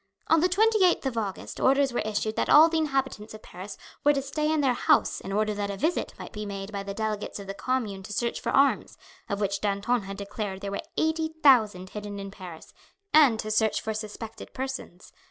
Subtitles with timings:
[0.29, 4.13] On the 28th of August orders were issued that all the inhabitants of Paris were
[4.13, 6.95] to stay in their houses in order that a visit might be made by the
[6.95, 8.97] delegates of the Commune to search for arms,
[9.29, 12.73] of which Danton had declared there were eighty thousand hidden in Paris,
[13.13, 15.13] and to search for suspected persons.